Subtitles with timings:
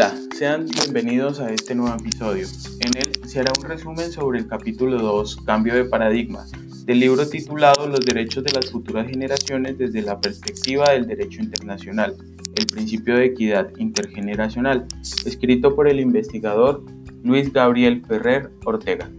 [0.00, 2.46] Hola, sean bienvenidos a este nuevo episodio.
[2.80, 6.46] En él se hará un resumen sobre el capítulo 2, Cambio de Paradigma,
[6.86, 12.16] del libro titulado Los derechos de las futuras generaciones desde la perspectiva del derecho internacional,
[12.56, 14.86] el principio de equidad intergeneracional,
[15.26, 16.82] escrito por el investigador
[17.22, 19.10] Luis Gabriel Ferrer Ortega.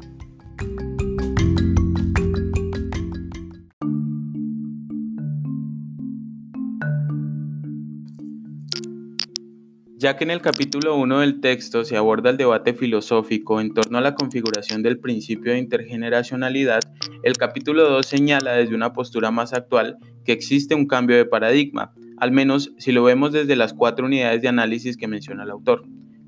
[10.02, 14.00] Ya que en el capítulo 1 del texto se aborda el debate filosófico en torno
[14.00, 16.80] a la configuración del principio de intergeneracionalidad,
[17.22, 21.94] el capítulo 2 señala desde una postura más actual que existe un cambio de paradigma,
[22.18, 25.84] al menos si lo vemos desde las cuatro unidades de análisis que menciona el autor.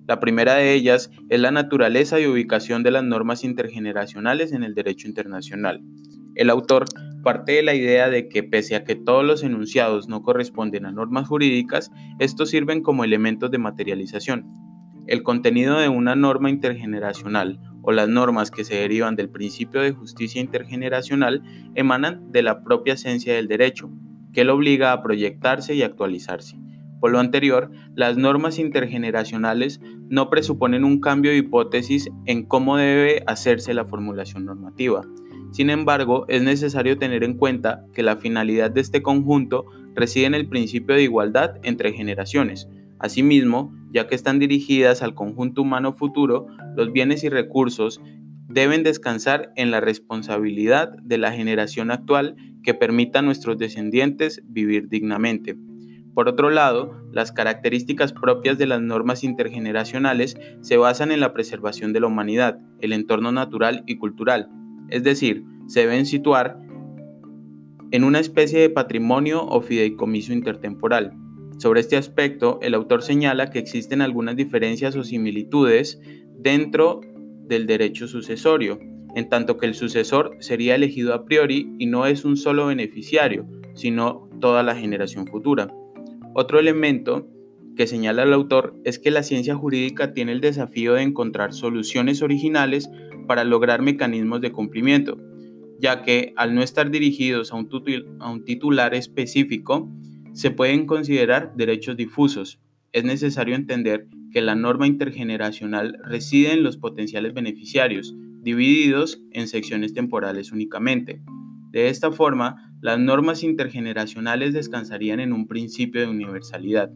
[0.07, 4.75] La primera de ellas es la naturaleza y ubicación de las normas intergeneracionales en el
[4.75, 5.81] derecho internacional.
[6.35, 6.85] El autor
[7.23, 10.91] parte de la idea de que pese a que todos los enunciados no corresponden a
[10.91, 14.45] normas jurídicas, estos sirven como elementos de materialización.
[15.07, 19.91] El contenido de una norma intergeneracional o las normas que se derivan del principio de
[19.91, 21.41] justicia intergeneracional
[21.75, 23.89] emanan de la propia esencia del derecho,
[24.31, 26.57] que lo obliga a proyectarse y actualizarse.
[27.01, 33.23] Por lo anterior, las normas intergeneracionales no presuponen un cambio de hipótesis en cómo debe
[33.27, 35.01] hacerse la formulación normativa,
[35.53, 40.33] sin embargo, es necesario tener en cuenta que la finalidad de este conjunto reside en
[40.33, 42.67] el principio de igualdad entre generaciones.
[42.97, 48.01] Asimismo, ya que están dirigidas al conjunto humano futuro, los bienes y recursos
[48.47, 54.89] deben descansar en la responsabilidad de la generación actual que permita a nuestros descendientes vivir
[54.89, 55.55] dignamente.
[56.15, 61.93] Por otro lado, las características propias de las normas intergeneracionales se basan en la preservación
[61.93, 64.49] de la humanidad, el entorno natural y cultural,
[64.93, 66.59] es decir, se deben situar
[67.91, 71.13] en una especie de patrimonio o fideicomiso intertemporal.
[71.57, 75.99] Sobre este aspecto, el autor señala que existen algunas diferencias o similitudes
[76.37, 77.01] dentro
[77.47, 78.79] del derecho sucesorio,
[79.15, 83.47] en tanto que el sucesor sería elegido a priori y no es un solo beneficiario,
[83.73, 85.73] sino toda la generación futura.
[86.35, 87.27] Otro elemento
[87.75, 92.21] que señala el autor es que la ciencia jurídica tiene el desafío de encontrar soluciones
[92.21, 92.91] originales
[93.27, 95.17] para lograr mecanismos de cumplimiento,
[95.79, 99.89] ya que al no estar dirigidos a un, titular específico,
[100.33, 102.59] se pueden considerar derechos difusos.
[102.91, 109.93] Es necesario entender que la norma intergeneracional reside en los potenciales beneficiarios, divididos en secciones
[109.93, 111.21] temporales únicamente.
[111.71, 116.91] De esta forma, las normas intergeneracionales descansarían en un principio de universalidad.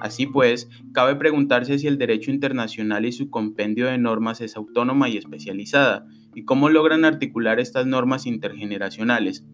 [0.00, 5.08] Así pues, cabe preguntarse si el derecho internacional y su compendio de normas es autónoma
[5.08, 9.44] y especializada, y cómo logran articular estas normas intergeneracionales.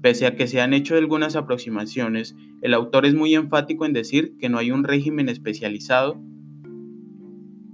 [0.00, 4.36] Pese a que se han hecho algunas aproximaciones, el autor es muy enfático en decir
[4.38, 6.22] que no hay un régimen especializado,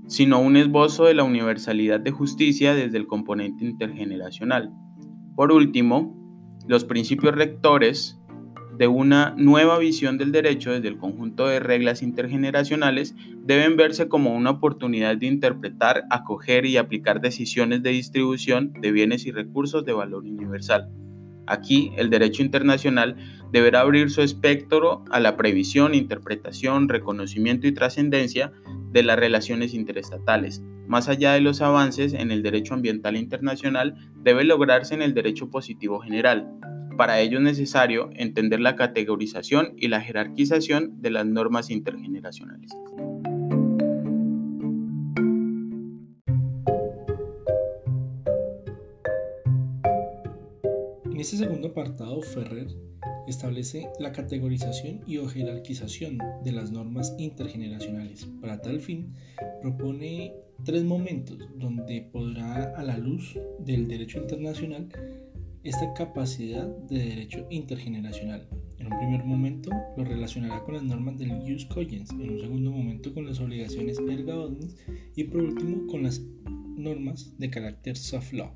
[0.08, 4.72] sino un esbozo de la universalidad de justicia desde el componente intergeneracional.
[5.36, 6.16] Por último,
[6.66, 8.18] los principios rectores
[8.76, 14.34] de una nueva visión del derecho desde el conjunto de reglas intergeneracionales deben verse como
[14.34, 19.92] una oportunidad de interpretar, acoger y aplicar decisiones de distribución de bienes y recursos de
[19.92, 20.90] valor universal.
[21.46, 23.16] Aquí, el derecho internacional
[23.52, 28.52] deberá abrir su espectro a la previsión, interpretación, reconocimiento y trascendencia
[28.90, 30.62] de las relaciones interestatales.
[30.88, 35.48] Más allá de los avances en el derecho ambiental internacional, debe lograrse en el derecho
[35.50, 36.48] positivo general,
[36.96, 42.70] para ello es necesario entender la categorización y la jerarquización de las normas intergeneracionales.
[51.04, 52.68] En este segundo apartado, Ferrer
[53.26, 58.26] establece la categorización y o jerarquización de las normas intergeneracionales.
[58.40, 59.14] Para tal fin,
[59.60, 60.34] propone
[60.64, 64.88] tres momentos donde podrá, a la luz del derecho internacional,
[65.68, 68.46] esta capacidad de derecho intergeneracional.
[68.78, 72.70] En un primer momento lo relacionará con las normas del jus cogens, en un segundo
[72.70, 74.76] momento con las obligaciones erga omnes
[75.16, 76.22] y por último con las
[76.76, 78.52] normas de carácter soft law.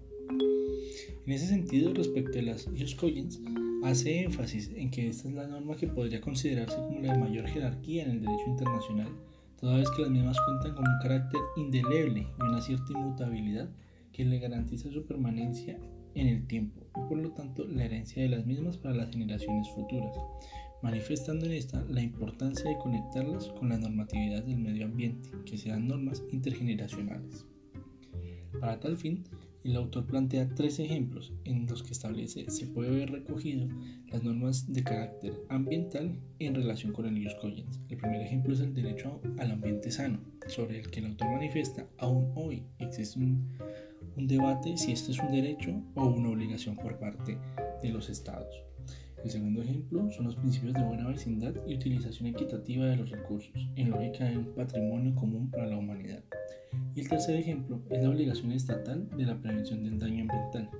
[1.26, 3.40] En ese sentido, respecto a las jus cogens,
[3.82, 7.48] hace énfasis en que esta es la norma que podría considerarse como la de mayor
[7.48, 9.08] jerarquía en el derecho internacional,
[9.60, 13.68] toda vez que las mismas cuentan con un carácter indeleble y una cierta inmutabilidad
[14.12, 15.76] que le garantiza su permanencia
[16.14, 20.16] en el tiempo por lo tanto la herencia de las mismas para las generaciones futuras,
[20.82, 25.88] manifestando en esta la importancia de conectarlas con la normatividad del medio ambiente, que sean
[25.88, 27.46] normas intergeneracionales.
[28.60, 29.24] Para tal fin,
[29.62, 33.68] el autor plantea tres ejemplos en los que establece se puede ver recogido
[34.10, 37.78] las normas de carácter ambiental en relación con el ius cogens.
[37.90, 41.86] El primer ejemplo es el derecho al ambiente sano, sobre el que el autor manifiesta
[41.98, 43.48] aún hoy existe un,
[44.20, 47.38] un debate si este es un derecho o una obligación por parte
[47.82, 48.62] de los estados.
[49.24, 53.54] El segundo ejemplo son los principios de buena vecindad y utilización equitativa de los recursos,
[53.76, 56.22] en lógica de un patrimonio común para la humanidad.
[56.94, 60.70] Y el tercer ejemplo es la obligación estatal de la prevención del daño ambiental.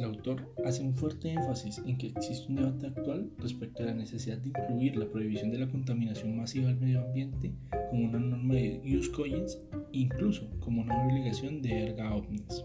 [0.00, 3.92] El autor hace un fuerte énfasis en que existe un debate actual respecto a la
[3.92, 7.52] necesidad de incluir la prohibición de la contaminación masiva del medio ambiente
[7.90, 9.60] como una norma de use cogens,
[9.92, 12.64] incluso como una obligación de erga omnes.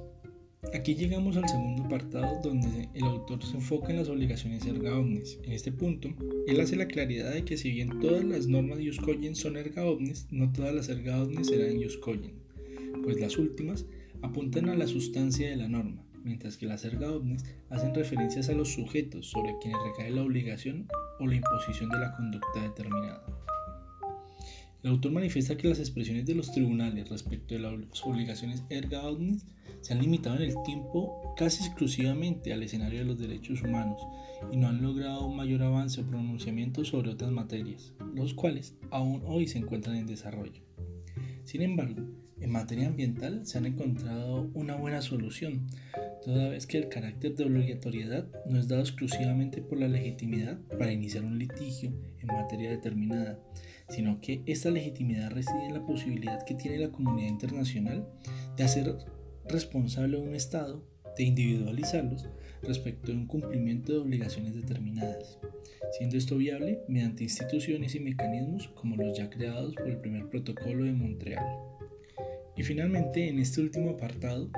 [0.74, 5.38] Aquí llegamos al segundo apartado donde el autor se enfoca en las obligaciones erga omnes.
[5.44, 6.08] En este punto,
[6.48, 9.86] él hace la claridad de que si bien todas las normas de Iuscogen son erga
[9.86, 12.32] omnes, no todas las erga omnes serán Iuscogen,
[13.04, 13.86] pues las últimas
[14.22, 18.54] apuntan a la sustancia de la norma, mientras que las erga omnes hacen referencias a
[18.54, 20.88] los sujetos sobre quienes recae la obligación
[21.20, 23.26] o la imposición de la conducta determinada.
[24.84, 29.46] El autor manifiesta que las expresiones de los tribunales respecto de las obligaciones erga omnes
[29.82, 34.02] se han limitado en el tiempo casi exclusivamente al escenario de los derechos humanos
[34.52, 39.24] y no han logrado un mayor avance o pronunciamiento sobre otras materias, los cuales aún
[39.26, 40.62] hoy se encuentran en desarrollo.
[41.46, 42.04] Sin embargo,
[42.40, 45.68] en materia ambiental se han encontrado una buena solución,
[46.26, 50.92] toda vez que el carácter de obligatoriedad no es dado exclusivamente por la legitimidad para
[50.92, 53.40] iniciar un litigio en materia determinada,
[53.90, 58.08] sino que esta legitimidad reside en la posibilidad que tiene la comunidad internacional
[58.58, 58.98] de hacer
[59.48, 60.84] responsable a un Estado
[61.16, 62.28] de individualizarlos
[62.64, 65.38] respecto de un cumplimiento de obligaciones determinadas,
[65.96, 70.86] siendo esto viable mediante instituciones y mecanismos como los ya creados por el primer protocolo
[70.86, 71.75] de Montreal.
[72.66, 74.50] Finalmente, en este último apartado,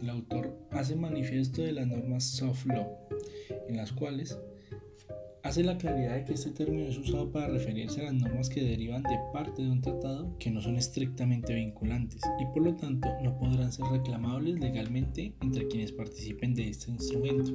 [0.00, 2.88] el autor hace manifiesto de las normas soft law,
[3.68, 4.36] en las cuales
[5.44, 8.64] hace la claridad de que este término es usado para referirse a las normas que
[8.64, 13.08] derivan de parte de un tratado que no son estrictamente vinculantes y por lo tanto
[13.22, 17.52] no podrán ser reclamables legalmente entre quienes participen de este instrumento.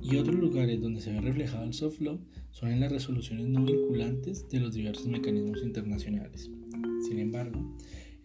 [0.00, 2.20] Y otros lugares donde se ve reflejado el soft law
[2.52, 6.48] son en las resoluciones no vinculantes de los diversos mecanismos internacionales.
[7.08, 7.60] Sin embargo,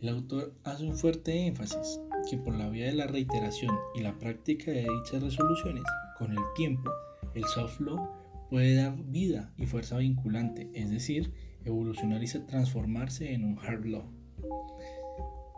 [0.01, 1.99] el autor hace un fuerte énfasis
[2.29, 5.83] que por la vía de la reiteración y la práctica de dichas resoluciones,
[6.17, 6.89] con el tiempo,
[7.33, 8.09] el soft law
[8.49, 11.31] puede dar vida y fuerza vinculante, es decir,
[11.65, 14.05] evolucionar y transformarse en un hard law.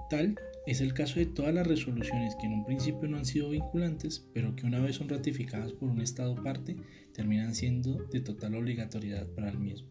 [0.10, 3.50] Tal es el caso de todas las resoluciones que en un principio no han sido
[3.50, 6.78] vinculantes, pero que una vez son ratificadas por un Estado parte,
[7.14, 9.90] terminan siendo de total obligatoriedad para el mismo.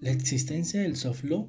[0.00, 1.48] La existencia del soft law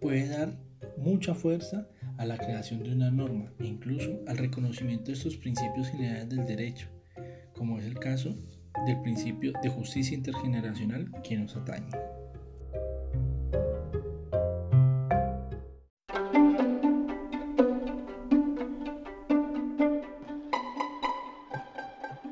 [0.00, 0.52] puede dar
[0.96, 1.86] mucha fuerza
[2.18, 6.46] a la creación de una norma e incluso al reconocimiento de estos principios generales del
[6.46, 6.88] derecho,
[7.54, 8.34] como es el caso
[8.86, 11.90] del principio de justicia intergeneracional que nos atañe.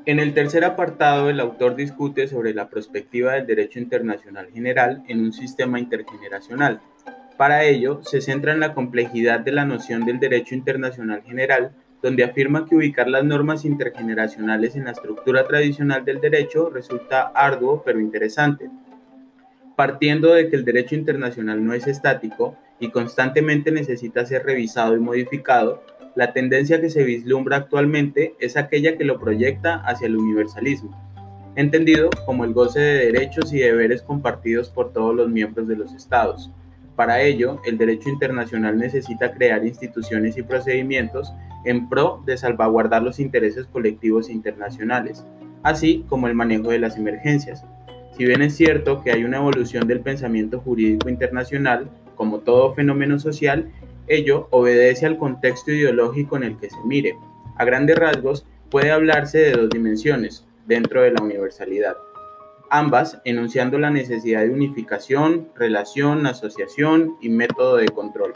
[0.05, 5.19] En el tercer apartado, el autor discute sobre la perspectiva del derecho internacional general en
[5.19, 6.81] un sistema intergeneracional.
[7.39, 11.71] Para ello, se centra en la complejidad de la noción del derecho internacional general
[12.01, 17.81] donde afirma que ubicar las normas intergeneracionales en la estructura tradicional del derecho resulta arduo
[17.85, 18.69] pero interesante.
[19.77, 24.99] Partiendo de que el derecho internacional no es estático y constantemente necesita ser revisado y
[24.99, 25.81] modificado,
[26.15, 30.91] la tendencia que se vislumbra actualmente es aquella que lo proyecta hacia el universalismo,
[31.55, 35.93] entendido como el goce de derechos y deberes compartidos por todos los miembros de los
[35.93, 36.51] estados.
[36.99, 43.21] Para ello, el derecho internacional necesita crear instituciones y procedimientos en pro de salvaguardar los
[43.21, 45.25] intereses colectivos internacionales,
[45.63, 47.63] así como el manejo de las emergencias.
[48.17, 53.17] Si bien es cierto que hay una evolución del pensamiento jurídico internacional, como todo fenómeno
[53.17, 53.71] social,
[54.09, 57.15] ello obedece al contexto ideológico en el que se mire.
[57.55, 61.95] A grandes rasgos, puede hablarse de dos dimensiones dentro de la universalidad,
[62.69, 68.33] ambas enunciando la necesidad de unificación, relación, asociación y método de control.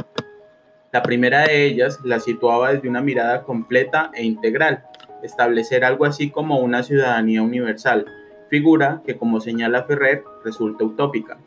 [0.91, 4.85] La primera de ellas la situaba desde una mirada completa e integral,
[5.23, 8.05] establecer algo así como una ciudadanía universal,
[8.49, 11.39] figura que como señala Ferrer resulta utópica.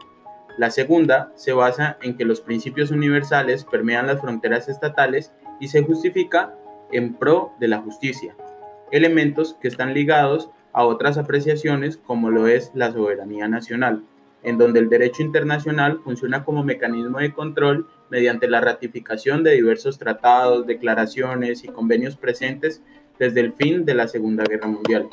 [0.58, 5.82] La segunda se basa en que los principios universales permean las fronteras estatales y se
[5.82, 6.54] justifica
[6.90, 8.34] en pro de la justicia,
[8.90, 14.04] elementos que están ligados a otras apreciaciones como lo es la soberanía nacional
[14.46, 19.98] en donde el derecho internacional funciona como mecanismo de control mediante la ratificación de diversos
[19.98, 22.80] tratados, declaraciones y convenios presentes
[23.18, 25.08] desde el fin de la Segunda Guerra Mundial.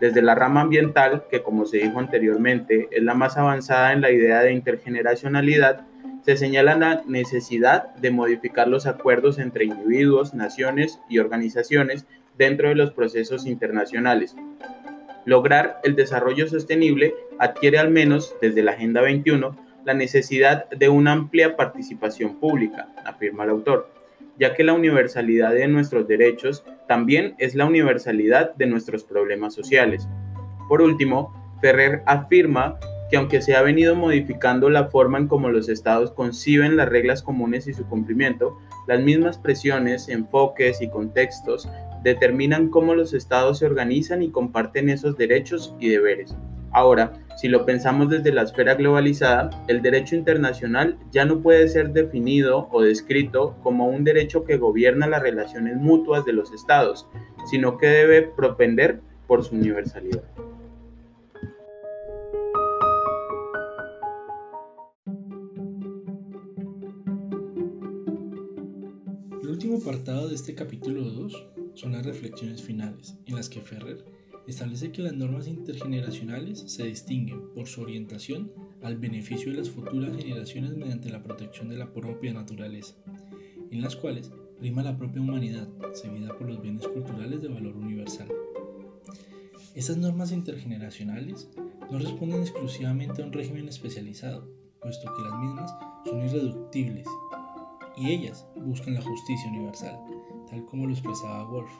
[0.00, 4.10] Desde la rama ambiental, que como se dijo anteriormente es la más avanzada en la
[4.10, 5.86] idea de intergeneracionalidad,
[6.24, 12.06] se señala la necesidad de modificar los acuerdos entre individuos, naciones y organizaciones
[12.38, 14.34] dentro de los procesos internacionales.
[15.24, 21.12] Lograr el desarrollo sostenible adquiere al menos desde la Agenda 21 la necesidad de una
[21.12, 23.88] amplia participación pública, afirma el autor,
[24.38, 30.08] ya que la universalidad de nuestros derechos también es la universalidad de nuestros problemas sociales.
[30.68, 32.78] Por último, Ferrer afirma
[33.10, 37.22] que aunque se ha venido modificando la forma en cómo los estados conciben las reglas
[37.22, 41.68] comunes y su cumplimiento, las mismas presiones, enfoques y contextos
[42.02, 46.36] determinan cómo los estados se organizan y comparten esos derechos y deberes.
[46.74, 51.92] Ahora, si lo pensamos desde la esfera globalizada, el derecho internacional ya no puede ser
[51.92, 57.06] definido o descrito como un derecho que gobierna las relaciones mutuas de los estados,
[57.50, 60.22] sino que debe propender por su universalidad.
[69.42, 74.04] El último apartado de este capítulo 2 son las reflexiones finales, en las que Ferrer
[74.46, 78.52] establece que las normas intergeneracionales se distinguen por su orientación
[78.82, 82.94] al beneficio de las futuras generaciones mediante la protección de la propia naturaleza,
[83.70, 88.28] en las cuales prima la propia humanidad, seguida por los bienes culturales de valor universal.
[89.74, 91.48] Estas normas intergeneracionales
[91.90, 94.48] no responden exclusivamente a un régimen especializado,
[94.80, 95.74] puesto que las mismas
[96.04, 97.06] son irreductibles
[97.96, 99.98] y ellas buscan la justicia universal,
[100.52, 101.72] tal como lo expresaba Wolf.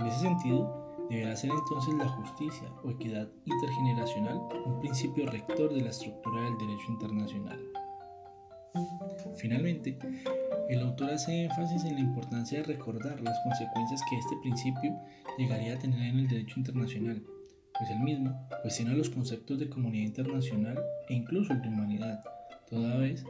[0.00, 5.82] En ese sentido, deberá ser entonces la justicia o equidad intergeneracional un principio rector de
[5.82, 7.60] la estructura del derecho internacional.
[9.36, 9.98] Finalmente,
[10.70, 14.96] el autor hace énfasis en la importancia de recordar las consecuencias que este principio
[15.36, 17.22] llegaría a tener en el derecho internacional,
[17.78, 22.24] pues el mismo cuestiona los conceptos de comunidad internacional e incluso de humanidad,
[22.70, 23.22] toda vez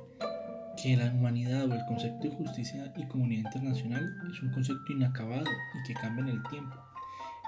[0.81, 5.45] que la humanidad o el concepto de justicia y comunidad internacional es un concepto inacabado
[5.45, 6.77] y que cambia en el tiempo.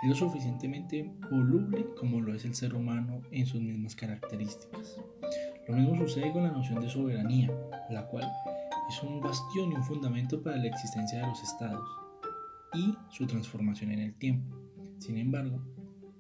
[0.03, 4.97] Es lo suficientemente voluble como lo es el ser humano en sus mismas características.
[5.67, 7.51] Lo mismo sucede con la noción de soberanía,
[7.91, 8.31] la cual
[8.89, 11.87] es un bastión y un fundamento para la existencia de los estados
[12.75, 14.57] y su transformación en el tiempo.
[14.99, 15.61] Sin embargo,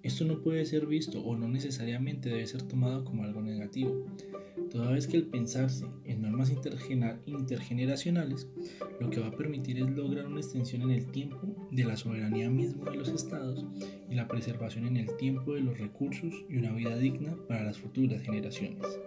[0.02, 4.06] esto no puede ser visto o no necesariamente debe ser tomado como algo negativo,
[4.70, 8.48] toda vez que el pensarse en normas intergeneracionales
[9.00, 12.50] lo que va a permitir es lograr una extensión en el tiempo de la soberanía
[12.50, 13.64] misma de los estados
[14.10, 17.78] y la preservación en el tiempo de los recursos y una vida digna para las
[17.78, 18.98] futuras generaciones.